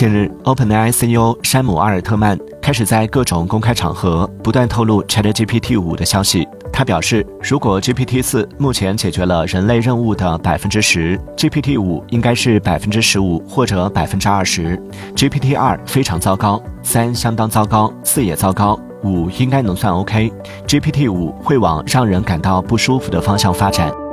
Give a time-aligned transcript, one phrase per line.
[0.00, 6.48] 近日 openai ceo 山姆阿尔特曼开始在各种公开场合不断透露 chatgpt 五的消息。
[6.72, 14.74] 他表示如果 gpt 四目前解决了人类任务的百分之十 gpt 五应该是百分之十五或者百分之二十。
[15.14, 20.32] Gpt 二非常糟糕三相当糟糕四也糟糕五应该能算 ok
[20.66, 24.09] gpt 五会往让人感到不舒服的方向发展。